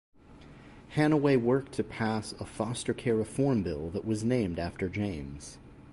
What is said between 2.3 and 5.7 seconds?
a foster care reform bill that was named after James.